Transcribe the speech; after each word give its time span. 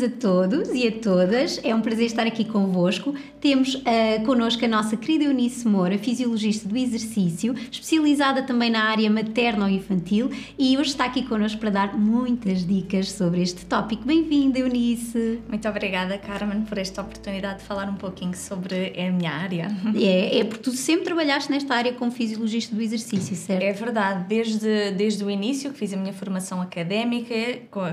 bem-vindos 0.00 0.02
a 0.02 0.08
todos 0.08 0.68
e 0.70 0.88
a 0.88 0.92
todas. 0.92 1.60
É 1.62 1.74
um 1.74 1.80
prazer 1.80 2.06
estar 2.06 2.26
aqui 2.26 2.44
convosco. 2.44 3.14
Temos 3.40 3.74
uh, 3.74 4.24
connosco 4.24 4.64
a 4.64 4.68
nossa 4.68 4.96
querida 4.96 5.24
Eunice 5.24 5.66
Moura, 5.66 5.98
fisiologista 5.98 6.68
do 6.68 6.76
exercício, 6.76 7.54
especializada 7.70 8.42
também 8.42 8.70
na 8.70 8.84
área 8.84 9.10
materno-infantil 9.10 10.30
e 10.58 10.76
hoje 10.78 10.90
está 10.90 11.04
aqui 11.04 11.22
connosco 11.22 11.58
para 11.58 11.70
dar 11.70 11.96
muitas 11.96 12.66
dicas 12.66 13.10
sobre 13.12 13.42
este 13.42 13.66
tópico. 13.66 14.04
Bem-vinda, 14.04 14.58
Eunice. 14.58 15.40
Muito 15.48 15.68
obrigada, 15.68 16.16
Carmen, 16.18 16.62
por 16.62 16.78
esta 16.78 17.02
oportunidade 17.02 17.60
de 17.60 17.64
falar 17.64 17.88
um 17.88 17.94
pouquinho 17.94 18.36
sobre 18.36 18.92
a 18.98 19.10
minha 19.10 19.32
área. 19.32 19.68
É, 20.00 20.38
é 20.38 20.44
porque 20.44 20.62
tu 20.62 20.70
sempre 20.70 21.04
trabalhaste 21.04 21.50
nesta 21.50 21.74
área 21.74 21.92
como 21.92 22.10
fisiologista 22.10 22.74
do 22.74 22.80
exercício, 22.80 23.36
certo? 23.36 23.62
É 23.62 23.72
verdade, 23.72 24.24
desde, 24.28 24.92
desde 24.92 25.22
o 25.22 25.28
início 25.28 25.70
que 25.72 25.78
fiz 25.78 25.92
a 25.92 25.96
minha 25.96 26.12
formação 26.12 26.62
académica, 26.62 27.34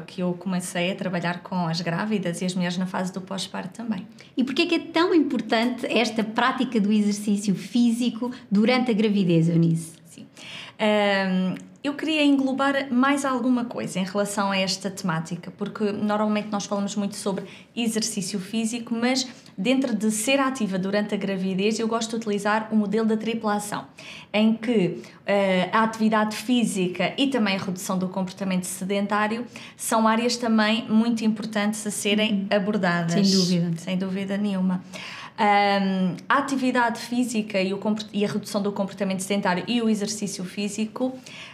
que 0.05 0.21
eu 0.21 0.33
comecei 0.33 0.91
a 0.91 0.95
trabalhar 0.95 1.41
com 1.41 1.67
as 1.67 1.81
grávidas 1.97 2.41
e 2.41 2.45
as 2.45 2.53
mulheres 2.53 2.77
na 2.77 2.85
fase 2.85 3.11
do 3.11 3.19
pós-parto 3.21 3.81
também. 3.81 4.05
E 4.35 4.43
porquê 4.43 4.63
é 4.63 4.65
que 4.67 4.75
é 4.75 4.79
tão 4.79 5.13
importante 5.13 5.85
esta 5.87 6.23
prática 6.23 6.79
do 6.79 6.91
exercício 6.91 7.55
físico 7.55 8.31
durante 8.51 8.91
a 8.91 8.93
gravidez, 8.93 9.49
Eunice? 9.49 9.93
Sim. 10.05 10.27
Um, 10.79 11.55
eu 11.87 11.93
queria 11.93 12.23
englobar 12.23 12.93
mais 12.93 13.23
alguma 13.23 13.63
coisa 13.63 13.99
em 13.99 14.03
relação 14.03 14.51
a 14.51 14.57
esta 14.57 14.91
temática, 14.91 15.51
porque 15.57 15.91
normalmente 15.91 16.49
nós 16.51 16.65
falamos 16.65 16.95
muito 16.95 17.15
sobre 17.15 17.45
exercício 17.75 18.39
físico, 18.39 18.93
mas 18.93 19.25
dentro 19.57 19.95
de 19.95 20.11
ser 20.11 20.39
ativa 20.39 20.77
durante 20.77 21.15
a 21.15 21.17
gravidez, 21.17 21.79
eu 21.79 21.87
gosto 21.87 22.11
de 22.11 22.15
utilizar 22.17 22.67
o 22.71 22.75
modelo 22.75 23.07
da 23.07 23.15
tripla 23.15 23.55
ação, 23.55 23.85
em 24.33 24.53
que 24.53 25.01
uh, 25.01 25.69
a 25.71 25.83
atividade 25.83 26.35
física 26.35 27.13
e 27.17 27.27
também 27.27 27.55
a 27.55 27.59
redução 27.59 27.97
do 27.97 28.09
comportamento 28.09 28.65
sedentário 28.65 29.45
são 29.77 30.07
áreas 30.07 30.35
também 30.35 30.85
muito 30.89 31.23
importantes 31.23 31.87
a 31.87 31.91
serem 31.91 32.47
uhum. 32.51 32.57
abordadas. 32.57 33.13
Sem 33.13 33.39
dúvida. 33.39 33.77
Sem 33.77 33.97
dúvida 33.97 34.37
nenhuma. 34.37 34.83
A 35.39 36.37
atividade 36.39 36.99
física 36.99 37.61
e, 37.61 37.71
o, 37.71 37.79
e, 38.11 38.25
a 38.25 38.27
redução 38.27 38.59
do 38.59 38.71
comportamento 38.71 39.19
sedentário 39.19 39.63
e 39.67 39.79
o 39.83 39.87
exercício 39.87 40.43
físico 40.43 41.13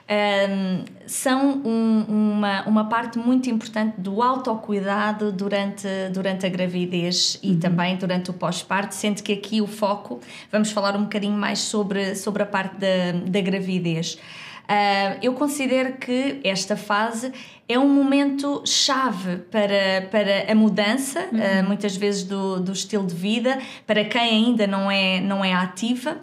um, 0.10 0.86
são 1.06 1.62
um, 1.66 2.06
uma, 2.08 2.64
uma 2.66 2.90
parte 2.90 3.20
muito 3.20 3.50
importante 3.50 4.00
do 4.00 4.22
autocuidado 4.22 5.34
durante, 5.34 5.88
durante 6.14 6.46
a 6.46 6.50
gravidez 6.50 7.38
e 7.44 7.52
uhum. 7.52 7.60
também 7.60 7.98
durante 7.98 8.30
o 8.30 8.34
pós-parto, 8.34 8.96
sendo 8.96 9.22
que 9.22 9.34
aqui 9.34 9.62
o 9.62 9.68
foco, 9.68 10.22
vamos 10.50 10.72
falar 10.72 10.96
um 10.96 11.04
bocadinho 11.04 11.38
mais 11.38 11.60
sobre, 11.60 12.16
sobre 12.16 12.44
a 12.44 12.46
parte 12.46 12.78
da, 12.78 13.12
da 13.26 13.42
gravidez. 13.42 14.18
Uh, 14.64 15.20
eu 15.22 15.34
considero 15.34 15.94
que 15.94 16.40
esta 16.44 16.78
fase 16.78 17.32
é 17.68 17.78
um 17.78 17.90
momento 17.90 18.64
chave 18.66 19.38
para, 19.52 20.08
para 20.10 20.52
a 20.52 20.56
mudança, 20.56 21.28
uhum. 21.32 21.40
uh, 21.40 21.68
muitas 21.68 21.96
vezes 21.96 22.24
do, 22.24 22.60
do 22.60 22.72
estilo 22.72 23.06
de 23.06 23.16
vida, 23.16 23.60
para 23.86 24.06
quem 24.06 24.22
ainda 24.22 24.66
não 24.66 24.90
é, 24.90 25.20
não 25.20 25.44
é 25.44 25.54
ativa. 25.54 26.18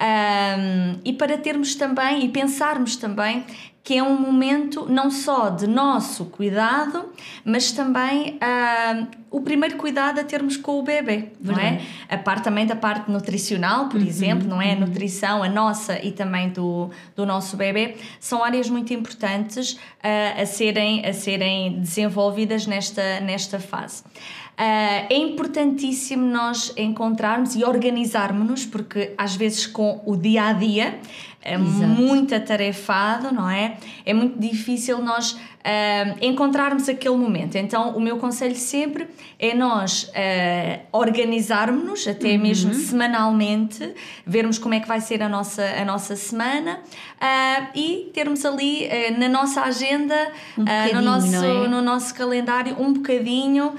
Um, 0.00 0.98
e 1.04 1.12
para 1.12 1.36
termos 1.36 1.74
também 1.74 2.24
e 2.24 2.28
pensarmos 2.30 2.96
também 2.96 3.44
que 3.82 3.96
é 3.96 4.02
um 4.02 4.18
momento 4.18 4.86
não 4.88 5.10
só 5.10 5.48
de 5.48 5.66
nosso 5.66 6.26
cuidado, 6.26 7.06
mas 7.44 7.72
também 7.72 8.38
uh, 8.38 9.06
o 9.30 9.40
primeiro 9.40 9.76
cuidado 9.76 10.20
a 10.20 10.24
termos 10.24 10.56
com 10.56 10.78
o 10.78 10.82
bebê, 10.82 11.28
não 11.40 11.58
é? 11.58 11.80
A 12.08 12.18
parte 12.18 12.44
também 12.44 12.66
da 12.66 12.76
parte 12.76 13.10
nutricional, 13.10 13.88
por 13.88 14.00
uhum, 14.00 14.06
exemplo, 14.06 14.46
não 14.46 14.60
é? 14.60 14.72
A 14.72 14.74
uhum. 14.74 14.80
nutrição, 14.80 15.42
a 15.42 15.48
nossa 15.48 15.98
e 16.04 16.12
também 16.12 16.50
do, 16.50 16.90
do 17.16 17.24
nosso 17.24 17.56
bebê, 17.56 17.96
são 18.18 18.44
áreas 18.44 18.68
muito 18.68 18.92
importantes 18.92 19.72
uh, 19.72 20.42
a, 20.42 20.44
serem, 20.44 21.06
a 21.06 21.12
serem 21.14 21.80
desenvolvidas 21.80 22.66
nesta, 22.66 23.20
nesta 23.20 23.58
fase. 23.58 24.02
Uh, 24.02 25.08
é 25.08 25.16
importantíssimo 25.16 26.26
nós 26.26 26.70
encontrarmos 26.76 27.54
e 27.54 27.64
organizarmos-nos, 27.64 28.66
porque 28.66 29.14
às 29.16 29.34
vezes 29.34 29.66
com 29.66 30.02
o 30.04 30.14
dia 30.16 30.48
a 30.48 30.52
dia 30.52 30.98
é 31.42 31.54
Exato. 31.54 31.86
muito 31.86 32.34
atarefado, 32.34 33.32
não 33.32 33.48
é? 33.48 33.76
É 34.04 34.12
muito 34.12 34.38
difícil 34.38 34.98
nós 34.98 35.32
uh, 35.60 36.16
encontrarmos 36.20 36.88
aquele 36.88 37.16
momento. 37.16 37.56
Então, 37.56 37.96
o 37.96 38.00
meu 38.00 38.18
conselho 38.18 38.56
sempre 38.56 39.08
é 39.38 39.54
nós 39.54 40.04
uh, 40.04 40.80
organizarmos-nos, 40.92 42.06
até 42.06 42.32
uhum. 42.32 42.42
mesmo 42.42 42.74
semanalmente, 42.74 43.94
vermos 44.26 44.58
como 44.58 44.74
é 44.74 44.80
que 44.80 44.88
vai 44.88 45.00
ser 45.00 45.22
a 45.22 45.28
nossa, 45.28 45.62
a 45.64 45.84
nossa 45.84 46.16
semana 46.16 46.80
uh, 47.16 47.66
e 47.74 48.10
termos 48.12 48.44
ali 48.44 48.88
na 49.18 49.28
nossa 49.28 49.62
agenda, 49.62 50.32
um 50.58 50.64
no, 50.94 51.02
nosso, 51.02 51.36
é? 51.36 51.68
no 51.68 51.82
nosso 51.82 52.14
calendário, 52.14 52.76
um 52.78 52.92
bocadinho 52.92 53.74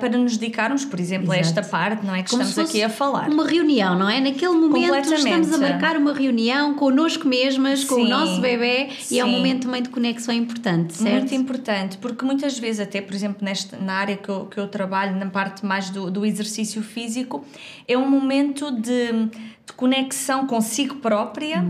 para 0.00 0.16
nos 0.16 0.36
dedicarmos, 0.36 0.84
por 0.84 0.98
exemplo, 1.00 1.32
Exato. 1.32 1.38
a 1.38 1.60
esta 1.60 1.62
parte, 1.62 2.04
não 2.04 2.14
é? 2.14 2.22
Que 2.22 2.30
como 2.30 2.42
estamos 2.42 2.70
aqui 2.70 2.82
a 2.82 2.88
falar. 2.88 3.28
Uma 3.28 3.46
reunião, 3.46 3.96
não 3.98 4.08
é? 4.08 4.20
Naquele 4.20 4.54
momento 4.54 5.12
estamos 5.12 5.52
a 5.52 5.58
marcar 5.58 5.96
uma 5.96 6.12
reunião 6.12 6.74
connosco 7.04 7.28
mesmas, 7.28 7.84
com 7.84 7.96
Sim. 7.96 8.06
o 8.06 8.08
nosso 8.08 8.40
bebê 8.40 8.88
Sim. 8.98 9.16
e 9.16 9.20
é 9.20 9.24
um 9.24 9.28
momento 9.28 9.64
também 9.64 9.82
de 9.82 9.90
conexão 9.90 10.34
importante, 10.34 10.94
certo? 10.94 11.18
Muito 11.18 11.34
importante, 11.34 11.98
porque 11.98 12.24
muitas 12.24 12.58
vezes, 12.58 12.80
até 12.80 13.00
por 13.00 13.14
exemplo, 13.14 13.44
nesta, 13.44 13.76
na 13.76 13.94
área 13.94 14.16
que 14.16 14.28
eu, 14.28 14.46
que 14.46 14.58
eu 14.58 14.66
trabalho, 14.68 15.16
na 15.16 15.26
parte 15.26 15.64
mais 15.66 15.90
do, 15.90 16.10
do 16.10 16.24
exercício 16.24 16.82
físico, 16.82 17.44
é 17.86 17.96
um 17.96 18.08
momento 18.08 18.70
de 18.70 19.28
de 19.66 19.72
conexão 19.72 20.46
consigo 20.46 20.96
própria, 20.96 21.64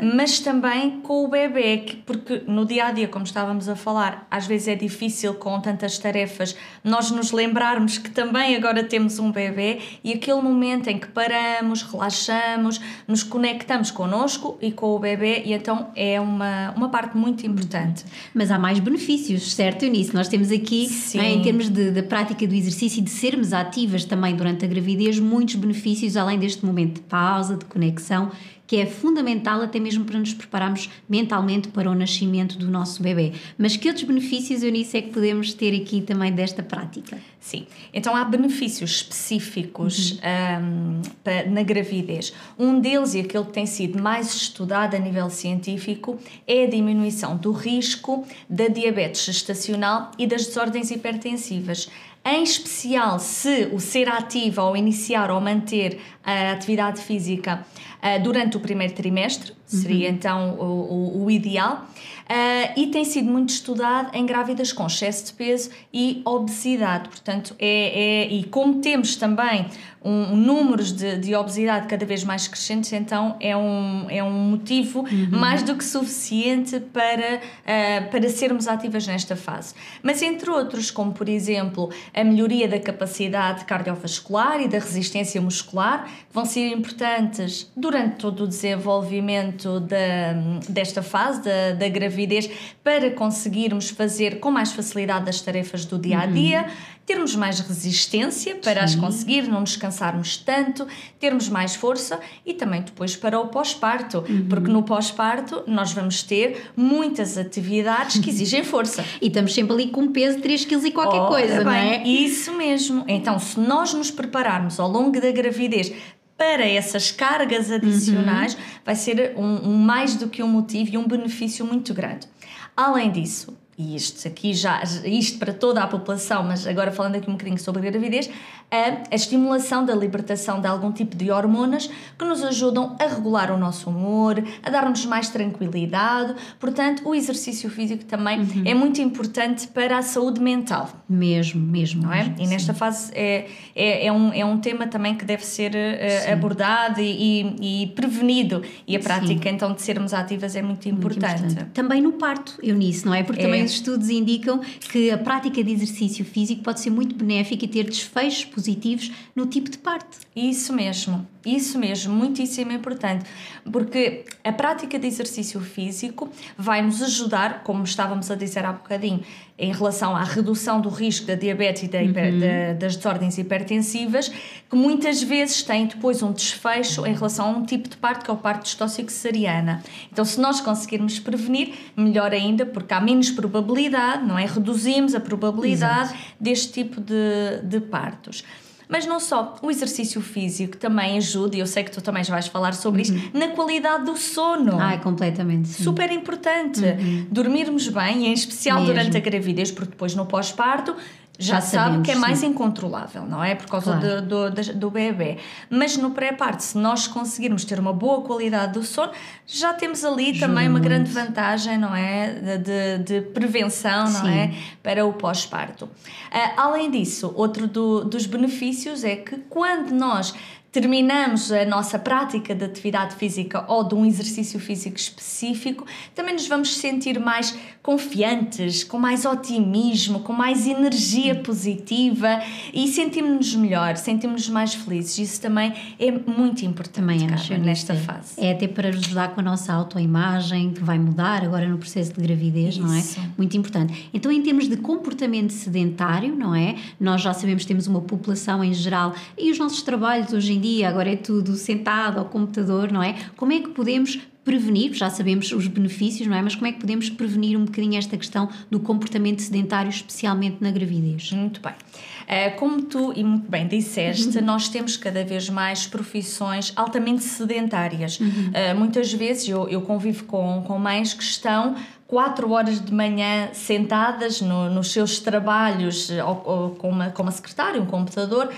mas 0.00 0.38
também 0.38 1.00
com 1.00 1.24
o 1.24 1.28
bebê, 1.28 1.96
porque 2.06 2.44
no 2.46 2.64
dia 2.64 2.86
a 2.86 2.92
dia, 2.92 3.08
como 3.08 3.24
estávamos 3.24 3.68
a 3.68 3.74
falar, 3.74 4.26
às 4.30 4.46
vezes 4.46 4.68
é 4.68 4.76
difícil 4.76 5.34
com 5.34 5.60
tantas 5.60 5.98
tarefas 5.98 6.56
nós 6.84 7.10
nos 7.10 7.32
lembrarmos 7.32 7.98
que 7.98 8.08
também 8.08 8.54
agora 8.54 8.84
temos 8.84 9.18
um 9.18 9.32
bebê 9.32 9.80
e 10.04 10.12
aquele 10.12 10.40
momento 10.40 10.88
em 10.88 10.98
que 10.98 11.08
paramos, 11.08 11.82
relaxamos, 11.82 12.80
nos 13.08 13.24
conectamos 13.24 13.90
connosco 13.90 14.56
e 14.62 14.70
com 14.80 14.96
o 14.96 14.98
bebê, 14.98 15.42
e 15.44 15.52
então 15.52 15.88
é 15.94 16.18
uma, 16.18 16.72
uma 16.74 16.88
parte 16.88 17.14
muito 17.14 17.46
importante. 17.46 18.02
Mas 18.34 18.50
há 18.50 18.58
mais 18.58 18.80
benefícios, 18.80 19.52
certo, 19.52 19.84
Eunice? 19.84 20.14
Nós 20.14 20.26
temos 20.26 20.50
aqui, 20.50 20.88
é, 21.14 21.32
em 21.32 21.42
termos 21.42 21.68
de, 21.68 21.90
de 21.90 22.02
prática 22.02 22.46
do 22.46 22.54
exercício 22.54 23.00
e 23.00 23.02
de 23.02 23.10
sermos 23.10 23.52
ativas 23.52 24.06
também 24.06 24.34
durante 24.34 24.64
a 24.64 24.68
gravidez, 24.68 25.20
muitos 25.20 25.56
benefícios 25.56 26.16
além 26.16 26.38
deste 26.38 26.64
momento 26.64 26.94
de 26.94 27.02
pausa, 27.02 27.56
de 27.56 27.66
conexão, 27.66 28.30
que 28.70 28.76
é 28.76 28.86
fundamental 28.86 29.62
até 29.62 29.80
mesmo 29.80 30.04
para 30.04 30.16
nos 30.16 30.32
prepararmos 30.32 30.88
mentalmente 31.08 31.66
para 31.70 31.90
o 31.90 31.94
nascimento 31.94 32.56
do 32.56 32.70
nosso 32.70 33.02
bebê. 33.02 33.32
Mas 33.58 33.76
que 33.76 33.88
outros 33.88 34.06
benefícios, 34.06 34.62
Eunice, 34.62 34.96
é 34.96 35.02
que 35.02 35.10
podemos 35.10 35.52
ter 35.52 35.74
aqui 35.74 36.00
também 36.00 36.30
desta 36.30 36.62
prática? 36.62 37.18
Sim, 37.40 37.66
então 37.92 38.14
há 38.14 38.24
benefícios 38.24 38.92
específicos 38.92 40.12
uhum. 40.12 41.00
um, 41.00 41.52
na 41.52 41.64
gravidez. 41.64 42.32
Um 42.56 42.78
deles, 42.78 43.14
e 43.14 43.20
aquele 43.20 43.44
que 43.46 43.52
tem 43.52 43.66
sido 43.66 44.00
mais 44.00 44.32
estudado 44.32 44.94
a 44.94 45.00
nível 45.00 45.28
científico, 45.30 46.16
é 46.46 46.62
a 46.62 46.70
diminuição 46.70 47.36
do 47.36 47.50
risco 47.50 48.24
da 48.48 48.68
diabetes 48.68 49.24
gestacional 49.24 50.12
e 50.16 50.28
das 50.28 50.46
desordens 50.46 50.92
hipertensivas 50.92 51.90
em 52.24 52.42
especial 52.42 53.18
se 53.18 53.68
o 53.72 53.80
ser 53.80 54.08
ativo 54.08 54.60
ao 54.60 54.76
iniciar 54.76 55.30
ou 55.30 55.40
manter 55.40 56.00
a 56.22 56.52
atividade 56.52 57.00
física 57.00 57.64
uh, 58.02 58.22
durante 58.22 58.56
o 58.56 58.60
primeiro 58.60 58.94
trimestre, 58.94 59.52
seria 59.76 60.08
uhum. 60.08 60.14
então 60.14 60.50
o, 60.58 60.64
o, 60.64 61.24
o 61.24 61.30
ideal. 61.30 61.86
Uh, 62.30 62.72
e 62.76 62.86
tem 62.86 63.04
sido 63.04 63.28
muito 63.28 63.48
estudado 63.48 64.14
em 64.14 64.24
grávidas 64.24 64.72
com 64.72 64.86
excesso 64.86 65.26
de 65.26 65.32
peso 65.32 65.68
e 65.92 66.22
obesidade. 66.24 67.08
Portanto, 67.08 67.56
é, 67.58 68.28
é 68.28 68.32
e 68.32 68.44
como 68.44 68.80
temos 68.80 69.16
também 69.16 69.66
um, 70.02 70.32
um 70.32 70.36
números 70.36 70.92
de, 70.92 71.18
de, 71.18 71.34
obesidade 71.34 71.88
cada 71.88 72.06
vez 72.06 72.22
mais 72.22 72.46
crescentes, 72.46 72.92
então 72.92 73.36
é 73.40 73.56
um, 73.56 74.06
é 74.08 74.22
um 74.22 74.30
motivo 74.30 75.00
uhum. 75.00 75.28
mais 75.32 75.64
do 75.64 75.74
que 75.74 75.84
suficiente 75.84 76.78
para, 76.78 77.36
uh, 77.36 78.10
para 78.10 78.28
sermos 78.28 78.68
ativas 78.68 79.06
nesta 79.08 79.34
fase. 79.34 79.74
Mas 80.00 80.22
entre 80.22 80.48
outros, 80.50 80.90
como 80.90 81.12
por 81.12 81.28
exemplo 81.28 81.90
a 82.14 82.22
melhoria 82.22 82.68
da 82.68 82.78
capacidade 82.78 83.64
cardiovascular 83.64 84.60
e 84.60 84.68
da 84.68 84.78
resistência 84.78 85.40
muscular, 85.40 86.08
vão 86.32 86.44
ser 86.44 86.68
importantes 86.68 87.70
durante 87.76 88.16
todo 88.16 88.44
o 88.44 88.46
desenvolvimento 88.46 89.59
da, 89.80 90.32
desta 90.68 91.02
fase 91.02 91.42
da, 91.42 91.72
da 91.72 91.88
gravidez 91.88 92.48
para 92.82 93.10
conseguirmos 93.10 93.90
fazer 93.90 94.40
com 94.40 94.50
mais 94.50 94.72
facilidade 94.72 95.28
as 95.28 95.40
tarefas 95.40 95.84
do 95.84 95.98
dia 95.98 96.20
a 96.20 96.26
dia, 96.26 96.62
uhum. 96.62 96.68
termos 97.04 97.36
mais 97.36 97.60
resistência 97.60 98.56
para 98.56 98.86
Sim. 98.86 98.94
as 98.94 98.94
conseguir, 98.94 99.42
não 99.42 99.60
nos 99.60 99.76
cansarmos 99.76 100.36
tanto, 100.36 100.86
termos 101.18 101.48
mais 101.48 101.74
força 101.74 102.18
e 102.46 102.54
também 102.54 102.82
depois 102.82 103.16
para 103.16 103.38
o 103.38 103.48
pós-parto, 103.48 104.24
uhum. 104.28 104.46
porque 104.48 104.70
no 104.70 104.82
pós-parto 104.82 105.62
nós 105.66 105.92
vamos 105.92 106.22
ter 106.22 106.70
muitas 106.76 107.36
atividades 107.36 108.18
que 108.18 108.30
exigem 108.30 108.62
força. 108.64 109.04
e 109.20 109.26
estamos 109.26 109.52
sempre 109.52 109.74
ali 109.74 109.88
com 109.88 110.08
peso 110.08 110.36
de 110.36 110.42
3 110.42 110.64
kg 110.64 110.86
e 110.86 110.92
qualquer 110.92 111.20
oh, 111.20 111.28
coisa, 111.28 111.56
bem, 111.56 111.64
não 111.64 111.72
é? 111.72 112.02
Isso 112.06 112.52
mesmo. 112.54 113.04
Então, 113.06 113.38
se 113.38 113.58
nós 113.58 113.92
nos 113.92 114.10
prepararmos 114.10 114.80
ao 114.80 114.88
longo 114.88 115.20
da 115.20 115.30
gravidez 115.30 115.92
para 116.40 116.66
essas 116.66 117.10
cargas 117.12 117.70
adicionais 117.70 118.54
uhum. 118.54 118.60
vai 118.82 118.94
ser 118.96 119.34
um, 119.36 119.68
um, 119.68 119.76
mais 119.76 120.16
do 120.16 120.26
que 120.26 120.42
um 120.42 120.48
motivo 120.48 120.94
e 120.94 120.96
um 120.96 121.06
benefício 121.06 121.66
muito 121.66 121.92
grande. 121.92 122.26
Além 122.74 123.12
disso, 123.12 123.54
e 123.80 123.96
isto 123.96 124.28
aqui 124.28 124.52
já, 124.52 124.82
isto 125.04 125.38
para 125.38 125.54
toda 125.54 125.82
a 125.82 125.86
população, 125.86 126.44
mas 126.44 126.66
agora 126.66 126.92
falando 126.92 127.16
aqui 127.16 127.30
um 127.30 127.32
bocadinho 127.32 127.58
sobre 127.58 127.88
a 127.88 127.90
gravidez, 127.90 128.28
a, 128.70 129.10
a 129.10 129.14
estimulação 129.14 129.84
da 129.84 129.94
libertação 129.94 130.60
de 130.60 130.66
algum 130.66 130.92
tipo 130.92 131.16
de 131.16 131.30
hormonas 131.30 131.90
que 132.18 132.24
nos 132.24 132.42
ajudam 132.44 132.94
a 133.00 133.06
regular 133.06 133.50
o 133.50 133.56
nosso 133.56 133.88
humor, 133.88 134.42
a 134.62 134.70
dar-nos 134.70 135.06
mais 135.06 135.30
tranquilidade. 135.30 136.34
Portanto, 136.58 137.08
o 137.08 137.14
exercício 137.14 137.70
físico 137.70 138.04
também 138.04 138.40
uhum. 138.40 138.62
é 138.66 138.74
muito 138.74 139.00
importante 139.00 139.66
para 139.68 139.96
a 139.98 140.02
saúde 140.02 140.40
mental. 140.40 140.90
Mesmo, 141.08 141.60
mesmo. 141.60 142.02
Não 142.02 142.12
é? 142.12 142.24
Mesmo, 142.24 142.36
e 142.38 142.46
nesta 142.46 142.74
fase 142.74 143.10
é, 143.14 143.48
é, 143.74 144.06
é, 144.06 144.12
um, 144.12 144.32
é 144.32 144.44
um 144.44 144.58
tema 144.58 144.86
também 144.86 145.14
que 145.14 145.24
deve 145.24 145.44
ser 145.44 145.72
uh, 145.72 146.32
abordado 146.32 147.00
e, 147.00 147.56
e, 147.60 147.86
prevenido. 147.88 148.62
E 148.86 148.94
a 148.94 149.00
prática, 149.00 149.48
sim. 149.48 149.54
então, 149.54 149.72
de 149.72 149.82
sermos 149.82 150.12
ativas 150.12 150.54
é 150.54 150.62
muito 150.62 150.88
importante. 150.88 151.40
muito 151.40 151.52
importante. 151.52 151.72
Também 151.72 152.02
no 152.02 152.12
parto, 152.12 152.58
Eunice, 152.62 153.06
não 153.06 153.14
é? 153.14 153.22
Porque 153.22 153.40
é. 153.40 153.44
também 153.44 153.64
os 153.70 153.76
estudos 153.76 154.10
indicam 154.10 154.60
que 154.90 155.10
a 155.10 155.18
prática 155.18 155.62
de 155.62 155.72
exercício 155.72 156.24
físico 156.24 156.62
pode 156.62 156.80
ser 156.80 156.90
muito 156.90 157.14
benéfica 157.14 157.64
e 157.64 157.68
ter 157.68 157.84
desfechos 157.84 158.44
positivos 158.44 159.10
no 159.34 159.46
tipo 159.46 159.70
de 159.70 159.78
parto. 159.78 160.18
Isso 160.34 160.72
mesmo, 160.72 161.26
isso 161.44 161.78
mesmo, 161.78 162.14
muitíssimo 162.14 162.72
importante, 162.72 163.24
porque 163.70 164.24
a 164.44 164.52
prática 164.52 164.98
de 164.98 165.06
exercício 165.06 165.60
físico 165.60 166.28
vai 166.56 166.82
nos 166.82 167.02
ajudar, 167.02 167.62
como 167.62 167.84
estávamos 167.84 168.30
a 168.30 168.34
dizer 168.34 168.64
há 168.64 168.72
bocadinho, 168.72 169.22
em 169.58 169.72
relação 169.72 170.16
à 170.16 170.24
redução 170.24 170.80
do 170.80 170.88
risco 170.88 171.26
da 171.26 171.34
diabetes 171.34 171.82
e 171.82 171.88
da 171.88 172.02
hiper, 172.02 172.32
uhum. 172.32 172.40
da, 172.40 172.72
das 172.78 172.96
desordens 172.96 173.36
hipertensivas, 173.36 174.28
que 174.28 174.74
muitas 174.74 175.22
vezes 175.22 175.62
têm 175.62 175.86
depois 175.86 176.22
um 176.22 176.32
desfecho 176.32 177.06
em 177.06 177.14
relação 177.14 177.46
a 177.46 177.50
um 177.50 177.64
tipo 177.64 177.88
de 177.88 177.96
parto, 177.96 178.24
que 178.24 178.30
é 178.30 178.34
o 178.34 178.38
parto 178.38 178.64
distóxico 178.64 179.12
cesariana. 179.12 179.82
Então, 180.10 180.24
se 180.24 180.40
nós 180.40 180.60
conseguirmos 180.62 181.18
prevenir, 181.18 181.74
melhor 181.94 182.32
ainda, 182.32 182.64
porque 182.64 182.94
há 182.94 183.00
menos 183.00 183.30
probabilidade, 183.30 184.24
não 184.26 184.38
é? 184.38 184.46
Reduzimos 184.46 185.14
a 185.14 185.20
probabilidade 185.20 186.14
Exato. 186.14 186.34
deste 186.40 186.72
tipo 186.72 187.00
de, 187.00 187.60
de 187.62 187.80
partos. 187.80 188.42
Mas 188.90 189.06
não 189.06 189.20
só, 189.20 189.54
o 189.62 189.70
exercício 189.70 190.20
físico 190.20 190.76
também 190.76 191.16
ajuda, 191.16 191.56
e 191.56 191.60
eu 191.60 191.66
sei 191.66 191.84
que 191.84 191.92
tu 191.92 192.02
também 192.02 192.24
já 192.24 192.32
vais 192.32 192.48
falar 192.48 192.74
sobre 192.74 193.02
uhum. 193.02 193.16
isso, 193.16 193.30
na 193.32 193.48
qualidade 193.48 194.04
do 194.04 194.16
sono. 194.16 194.78
Ah, 194.80 194.98
completamente. 194.98 195.68
Sim. 195.68 195.84
Super 195.84 196.10
importante. 196.10 196.80
Uhum. 196.80 197.26
Dormirmos 197.30 197.86
bem, 197.88 198.26
em 198.26 198.32
especial 198.32 198.80
Mesmo. 198.80 198.92
durante 198.92 199.16
a 199.16 199.20
gravidez, 199.20 199.70
porque 199.70 199.92
depois 199.92 200.14
no 200.14 200.26
pós-parto 200.26 200.96
já, 201.40 201.54
já 201.54 201.60
sabe 201.60 201.84
sabemos, 201.84 202.04
que 202.06 202.10
é 202.12 202.14
mais 202.14 202.38
sim. 202.38 202.48
incontrolável, 202.48 203.24
não 203.24 203.42
é? 203.42 203.54
Por 203.54 203.66
causa 203.66 203.96
claro. 203.96 204.22
do, 204.22 204.50
do, 204.50 204.74
do 204.74 204.90
bebê. 204.90 205.38
Mas 205.70 205.96
no 205.96 206.10
pré-parto, 206.10 206.62
se 206.62 206.76
nós 206.76 207.06
conseguirmos 207.06 207.64
ter 207.64 207.80
uma 207.80 207.94
boa 207.94 208.20
qualidade 208.20 208.74
do 208.74 208.82
sono, 208.82 209.12
já 209.46 209.72
temos 209.72 210.04
ali 210.04 210.38
também 210.38 210.68
uma 210.68 210.78
grande 210.78 211.10
vantagem, 211.10 211.78
não 211.78 211.96
é? 211.96 212.58
De, 212.58 212.98
de 212.98 213.20
prevenção, 213.22 214.04
não 214.04 214.20
sim. 214.26 214.28
é? 214.28 214.54
Para 214.82 215.06
o 215.06 215.14
pós-parto. 215.14 215.86
Uh, 215.86 216.52
além 216.58 216.90
disso, 216.90 217.32
outro 217.34 217.66
do, 217.66 218.04
dos 218.04 218.26
benefícios 218.26 219.02
é 219.02 219.16
que 219.16 219.38
quando 219.48 219.92
nós 219.92 220.34
terminamos 220.72 221.50
a 221.50 221.64
nossa 221.64 221.98
prática 221.98 222.54
de 222.54 222.64
atividade 222.64 223.16
física 223.16 223.64
ou 223.66 223.82
de 223.82 223.94
um 223.94 224.04
exercício 224.04 224.60
físico 224.60 224.96
específico, 224.96 225.84
também 226.14 226.34
nos 226.34 226.46
vamos 226.46 226.76
sentir 226.76 227.18
mais 227.18 227.56
confiantes, 227.82 228.84
com 228.84 228.98
mais 228.98 229.24
otimismo, 229.24 230.20
com 230.20 230.32
mais 230.32 230.66
energia 230.66 231.34
positiva 231.34 232.40
e 232.72 232.86
sentimos-nos 232.88 233.54
melhor, 233.54 233.96
sentimos-nos 233.96 234.48
mais 234.48 234.74
felizes. 234.74 235.18
Isso 235.18 235.40
também 235.40 235.72
é 235.98 236.12
muito 236.12 236.64
importante 236.64 237.00
também 237.00 237.26
acho, 237.32 237.56
nesta 237.58 237.94
fase. 237.94 238.34
É 238.38 238.52
até 238.52 238.68
para 238.68 238.88
ajudar 238.88 239.34
com 239.34 239.40
a 239.40 239.42
nossa 239.42 239.72
autoimagem, 239.72 240.72
que 240.72 240.82
vai 240.82 240.98
mudar 240.98 241.42
agora 241.42 241.66
no 241.66 241.78
processo 241.78 242.12
de 242.12 242.20
gravidez, 242.20 242.74
Isso. 242.74 242.82
não 242.82 242.94
é? 242.94 243.02
Muito 243.36 243.56
importante. 243.56 244.10
Então, 244.12 244.30
em 244.30 244.42
termos 244.42 244.68
de 244.68 244.76
comportamento 244.76 245.52
sedentário, 245.52 246.34
não 246.36 246.54
é? 246.54 246.76
Nós 246.98 247.22
já 247.22 247.32
sabemos 247.32 247.62
que 247.62 247.68
temos 247.68 247.86
uma 247.86 248.00
população 248.00 248.62
em 248.62 248.74
geral 248.74 249.14
e 249.38 249.50
os 249.50 249.58
nossos 249.58 249.82
trabalhos 249.82 250.32
hoje 250.32 250.52
em 250.52 250.59
dia, 250.60 250.88
agora 250.88 251.10
é 251.10 251.16
tudo 251.16 251.54
sentado 251.54 252.18
ao 252.18 252.26
computador, 252.26 252.92
não 252.92 253.02
é? 253.02 253.16
Como 253.36 253.52
é 253.52 253.60
que 253.60 253.70
podemos 253.70 254.20
prevenir, 254.44 254.94
já 254.94 255.10
sabemos 255.10 255.52
os 255.52 255.66
benefícios, 255.66 256.26
não 256.26 256.36
é? 256.36 256.42
Mas 256.42 256.54
como 256.54 256.66
é 256.66 256.72
que 256.72 256.80
podemos 256.80 257.10
prevenir 257.10 257.58
um 257.58 257.64
bocadinho 257.64 257.96
esta 257.96 258.16
questão 258.16 258.48
do 258.70 258.80
comportamento 258.80 259.42
sedentário, 259.42 259.90
especialmente 259.90 260.56
na 260.60 260.70
gravidez? 260.70 261.30
Muito 261.32 261.60
bem. 261.60 261.72
Uh, 261.72 262.56
como 262.56 262.82
tu 262.82 263.12
e 263.14 263.22
muito 263.22 263.50
bem 263.50 263.66
disseste, 263.66 264.38
uhum. 264.38 264.44
nós 264.44 264.68
temos 264.68 264.96
cada 264.96 265.24
vez 265.24 265.50
mais 265.50 265.86
profissões 265.86 266.72
altamente 266.74 267.22
sedentárias. 267.22 268.18
Uhum. 268.18 268.28
Uh, 268.28 268.78
muitas 268.78 269.12
vezes 269.12 269.48
eu, 269.48 269.68
eu 269.68 269.82
convivo 269.82 270.24
com, 270.24 270.62
com 270.66 270.78
mães 270.78 271.12
que 271.12 271.22
estão 271.22 271.74
quatro 272.10 272.50
horas 272.50 272.84
de 272.84 272.92
manhã 272.92 273.50
sentadas 273.52 274.40
no, 274.40 274.68
nos 274.68 274.92
seus 274.92 275.20
trabalhos 275.20 276.10
ou, 276.10 276.42
ou, 276.44 276.70
com, 276.70 276.90
uma, 276.90 277.10
com 277.10 277.22
uma 277.22 277.30
secretária, 277.30 277.80
um 277.80 277.86
computador, 277.86 278.52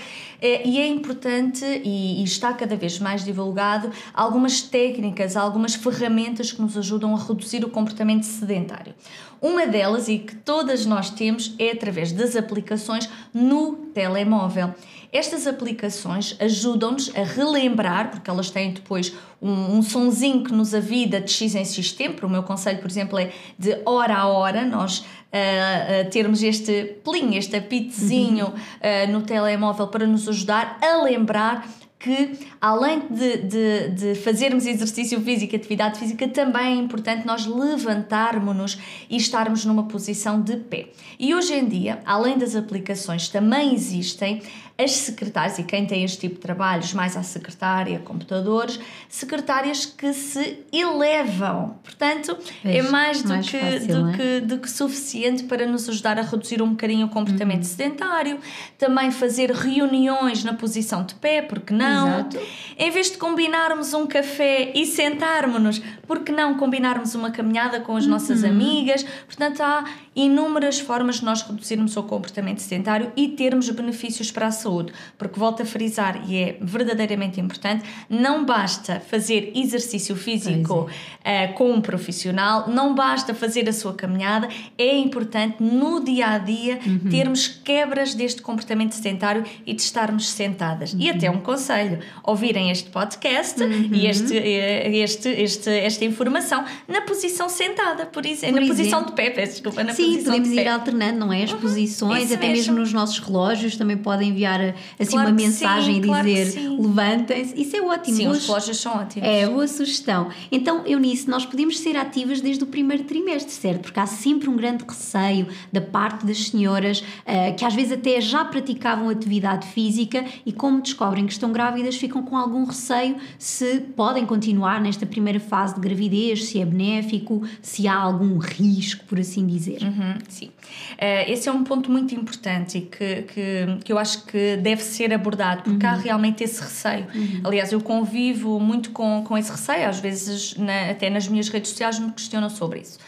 e 0.45 0.77
é 0.77 0.87
importante 0.87 1.63
e, 1.63 2.21
e, 2.21 2.23
está 2.23 2.53
cada 2.53 2.75
vez 2.75 2.99
mais 2.99 3.23
divulgado 3.23 3.89
algumas 4.13 4.61
técnicas, 4.61 5.37
algumas 5.37 5.73
ferramentas 5.73 6.51
que 6.51 6.61
nos 6.61 6.77
ajudam 6.77 7.15
a 7.15 7.19
reduzir 7.19 7.63
o 7.63 7.69
comportamento 7.69 8.23
sedentário. 8.23 8.93
Uma 9.41 9.65
delas, 9.65 10.07
e 10.07 10.19
que 10.19 10.35
todas 10.35 10.85
nós 10.85 11.09
temos, 11.09 11.53
é 11.57 11.71
através 11.71 12.11
das 12.11 12.35
aplicações 12.35 13.09
no 13.33 13.73
telemóvel. 13.93 14.73
Estas 15.13 15.45
aplicações 15.45 16.35
ajudam-nos 16.39 17.15
a 17.15 17.23
relembrar, 17.23 18.09
porque 18.09 18.29
elas 18.29 18.49
têm 18.49 18.73
depois 18.73 19.13
um, 19.39 19.77
um 19.77 19.81
sonzinho 19.83 20.43
que 20.43 20.51
nos 20.51 20.73
avida 20.73 21.21
de 21.21 21.31
X 21.31 21.53
em 21.53 21.63
X 21.63 21.91
tempo. 21.91 22.25
O 22.25 22.29
meu 22.29 22.41
conselho, 22.41 22.79
por 22.79 22.89
exemplo, 22.89 23.19
é 23.19 23.31
de 23.59 23.79
hora 23.85 24.15
a 24.15 24.27
hora 24.27 24.65
nós 24.65 25.05
uh, 25.33 26.09
termos 26.09 26.43
este 26.43 27.01
plim, 27.03 27.33
este 27.33 27.57
apitozinho 27.57 28.53
uh, 28.53 29.11
no 29.11 29.23
telemóvel 29.23 29.87
para 29.87 30.05
nos 30.05 30.27
ajudar 30.27 30.77
a 30.81 31.03
lembrar 31.03 31.65
que, 32.03 32.37
além 32.59 32.99
de, 33.09 33.37
de, 33.37 33.89
de, 33.91 34.15
fazermos 34.15 34.65
exercício 34.65 35.21
físico, 35.21 35.55
atividade 35.55 35.97
física, 35.97 36.27
também 36.27 36.65
é 36.65 36.75
importante 36.75 37.25
nós 37.25 37.45
levantarmos-nos 37.45 38.77
e 39.09 39.15
estarmos 39.15 39.63
numa 39.63 39.83
posição 39.83 40.41
de 40.41 40.57
pé. 40.57 40.89
E 41.17 41.33
hoje 41.33 41.53
em 41.53 41.65
dia, 41.65 42.01
além 42.05 42.37
das 42.37 42.57
aplicações, 42.57 43.29
também 43.29 43.73
existem 43.73 44.41
as 44.77 44.91
secretárias, 44.91 45.59
e 45.59 45.63
quem 45.63 45.85
tem 45.85 46.03
este 46.03 46.21
tipo 46.21 46.35
de 46.35 46.41
trabalhos, 46.41 46.93
mais 46.93 47.15
a 47.15 47.21
secretária, 47.21 47.99
computadores, 47.99 48.79
secretárias 49.07 49.85
que 49.85 50.11
se 50.13 50.59
elevam. 50.71 51.77
Portanto, 51.83 52.35
é 52.65 52.81
mais, 52.81 53.21
do, 53.21 53.29
mais 53.29 53.47
que, 53.47 53.59
fácil, 53.59 53.87
do, 53.87 54.09
é? 54.09 54.17
que, 54.17 54.39
do 54.41 54.57
que 54.57 54.69
suficiente 54.69 55.43
para 55.43 55.67
nos 55.67 55.87
ajudar 55.87 56.17
a 56.17 56.23
reduzir 56.23 56.59
um 56.61 56.71
bocadinho 56.71 57.05
o 57.05 57.09
comportamento 57.09 57.59
uhum. 57.59 57.69
sedentário, 57.69 58.39
também 58.77 59.11
fazer 59.11 59.51
reuniões 59.51 60.43
na 60.43 60.53
posição 60.53 61.05
de 61.05 61.13
pé, 61.15 61.43
porque 61.43 61.71
não? 61.71 61.92
Exato. 61.93 62.39
Em 62.77 62.89
vez 62.89 63.11
de 63.11 63.17
combinarmos 63.17 63.93
um 63.93 64.07
café 64.07 64.71
e 64.73 64.85
sentarmos-nos, 64.85 65.81
porque 66.07 66.31
não 66.31 66.55
combinarmos 66.57 67.13
uma 67.15 67.31
caminhada 67.31 67.79
com 67.79 67.95
as 67.95 68.05
uhum. 68.05 68.11
nossas 68.11 68.43
amigas? 68.43 69.05
Portanto, 69.25 69.61
há 69.61 69.85
inúmeras 70.15 70.79
formas 70.79 71.17
de 71.17 71.25
nós 71.25 71.41
reduzirmos 71.41 71.95
o 71.97 72.03
comportamento 72.03 72.59
sedentário 72.59 73.11
e 73.15 73.29
termos 73.29 73.69
benefícios 73.69 74.31
para 74.31 74.47
a 74.47 74.51
saúde. 74.51 74.93
Porque, 75.17 75.39
volto 75.39 75.61
a 75.63 75.65
frisar, 75.65 76.23
e 76.27 76.37
é 76.37 76.57
verdadeiramente 76.61 77.39
importante, 77.39 77.83
não 78.09 78.45
basta 78.45 78.99
fazer 78.99 79.51
exercício 79.55 80.15
físico 80.15 80.89
uh, 80.89 81.53
com 81.53 81.71
um 81.71 81.81
profissional, 81.81 82.69
não 82.69 82.93
basta 82.93 83.33
fazer 83.33 83.67
a 83.67 83.73
sua 83.73 83.93
caminhada, 83.93 84.47
é 84.77 84.95
importante 84.97 85.61
no 85.61 86.03
dia 86.03 86.27
a 86.27 86.37
dia 86.37 86.79
uhum. 86.85 87.09
termos 87.09 87.47
quebras 87.47 88.13
deste 88.13 88.41
comportamento 88.41 88.93
sedentário 88.93 89.43
e 89.65 89.73
de 89.73 89.81
estarmos 89.81 90.29
sentadas. 90.29 90.93
Uhum. 90.93 91.01
E 91.01 91.09
até 91.09 91.29
um 91.29 91.39
conselho: 91.39 91.82
ouvirem 92.23 92.71
este 92.71 92.89
podcast 92.89 93.61
uhum. 93.61 93.89
e 93.91 94.07
este, 94.07 94.37
eh, 94.37 94.97
este, 94.97 95.29
este, 95.29 95.69
esta 95.69 96.05
informação 96.05 96.63
na 96.87 97.01
posição 97.01 97.49
sentada, 97.49 98.05
por 98.05 98.25
exemplo, 98.25 98.55
por 98.55 98.61
na 98.61 98.61
exemplo. 98.61 98.77
posição 98.77 99.05
de 99.05 99.11
pé, 99.13 99.29
peço 99.29 99.53
desculpa, 99.53 99.83
na 99.83 99.93
Sim, 99.93 100.23
podemos 100.23 100.49
ir 100.49 100.67
alternando, 100.67 101.19
não 101.19 101.33
é? 101.33 101.43
As 101.43 101.51
uhum. 101.51 101.59
posições, 101.59 102.31
até 102.31 102.47
mesmo. 102.47 102.73
mesmo 102.73 102.79
nos 102.79 102.93
nossos 102.93 103.19
relógios 103.19 103.75
também 103.75 103.97
podem 103.97 104.29
enviar 104.29 104.75
assim 104.99 105.11
claro 105.11 105.29
uma 105.29 105.35
mensagem 105.35 105.95
sim, 105.95 105.99
e 105.99 106.21
dizer 106.21 106.53
claro 106.53 106.81
levantem-se. 106.81 107.61
Isso 107.61 107.75
é 107.75 107.81
ótimo. 107.81 108.17
Sim, 108.17 108.27
os 108.27 108.45
relógios 108.45 108.77
são 108.77 108.95
ótimos. 108.95 109.27
É, 109.27 109.47
boa 109.47 109.67
sugestão. 109.67 110.29
Então, 110.51 110.85
Eunice, 110.85 111.29
nós 111.29 111.45
podemos 111.45 111.79
ser 111.79 111.97
ativas 111.97 112.41
desde 112.41 112.63
o 112.63 112.67
primeiro 112.67 113.03
trimestre, 113.03 113.53
certo? 113.53 113.81
Porque 113.81 113.99
há 113.99 114.05
sempre 114.05 114.49
um 114.49 114.55
grande 114.55 114.83
receio 114.87 115.47
da 115.71 115.81
parte 115.81 116.25
das 116.25 116.47
senhoras 116.47 116.99
uh, 116.99 117.55
que 117.55 117.65
às 117.65 117.73
vezes 117.73 117.91
até 117.93 118.19
já 118.21 118.43
praticavam 118.45 119.09
atividade 119.09 119.67
física 119.67 120.25
e 120.45 120.51
como 120.51 120.81
descobrem 120.81 121.25
que 121.25 121.33
estão 121.33 121.51
grávidas 121.73 121.95
ficam 121.95 122.23
com 122.23 122.37
algum 122.37 122.63
receio 122.63 123.17
se 123.37 123.79
podem 123.95 124.25
continuar 124.25 124.79
nesta 124.79 125.05
primeira 125.05 125.39
fase 125.39 125.75
de 125.75 125.81
gravidez, 125.81 126.45
se 126.45 126.61
é 126.61 126.65
benéfico, 126.65 127.43
se 127.61 127.87
há 127.87 127.95
algum 127.95 128.37
risco, 128.37 129.03
por 129.05 129.19
assim 129.19 129.45
dizer. 129.45 129.81
Uhum, 129.81 130.17
sim. 130.29 130.47
Uh, 130.47 131.31
esse 131.31 131.49
é 131.49 131.51
um 131.51 131.63
ponto 131.63 131.91
muito 131.91 132.13
importante 132.13 132.77
e 132.77 132.81
que, 132.81 133.23
que, 133.23 133.77
que 133.83 133.91
eu 133.91 133.97
acho 133.97 134.25
que 134.25 134.57
deve 134.57 134.81
ser 134.81 135.13
abordado, 135.13 135.63
porque 135.63 135.85
uhum. 135.85 135.91
há 135.91 135.95
realmente 135.95 136.43
esse 136.43 136.61
receio. 136.61 137.07
Uhum. 137.13 137.41
Aliás, 137.43 137.71
eu 137.71 137.81
convivo 137.81 138.59
muito 138.59 138.91
com, 138.91 139.23
com 139.23 139.37
esse 139.37 139.51
receio, 139.51 139.89
às 139.89 139.99
vezes 139.99 140.55
na, 140.57 140.91
até 140.91 141.09
nas 141.09 141.27
minhas 141.27 141.49
redes 141.49 141.71
sociais 141.71 141.99
me 141.99 142.11
questionam 142.11 142.49
sobre 142.49 142.81
isso. 142.81 142.99